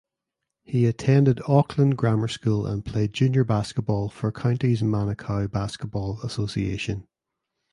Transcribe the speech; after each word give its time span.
He 0.63 0.87
attended 0.87 1.41
Auckland 1.47 1.95
Grammar 1.95 2.27
School 2.27 2.65
and 2.65 2.83
played 2.83 3.13
junior 3.13 3.43
basketball 3.43 4.09
for 4.09 4.31
Counties 4.31 4.81
Manukau 4.81 5.47
Basketball 5.51 6.19
Association. 6.23 7.07